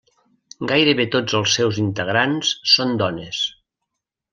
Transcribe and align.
Gairebé 0.71 1.05
tots 1.17 1.37
els 1.41 1.53
seus 1.59 1.79
integrants 1.85 2.57
són 2.77 2.99
dones. 3.07 3.47